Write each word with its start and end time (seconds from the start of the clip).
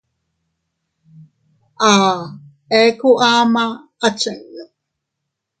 A 1.89 1.91
eku 2.81 3.09
ama 3.31 3.63
a 4.05 4.07
chinnu. 4.19 4.63